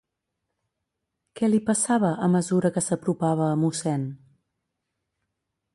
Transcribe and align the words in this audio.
Què 1.41 1.49
li 1.51 1.59
passava 1.67 2.11
a 2.27 2.31
mesura 2.37 2.73
que 2.77 2.85
s'apropava 2.87 3.49
a 3.51 3.61
Mossèn? 3.67 4.11